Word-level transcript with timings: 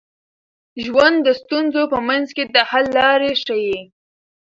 ژوند 0.85 1.17
د 1.25 1.27
ستونزو 1.41 1.81
په 1.91 1.99
منځ 2.07 2.27
کي 2.35 2.43
د 2.55 2.57
حل 2.69 2.85
لارې 2.97 3.31
ښيي. 3.43 3.79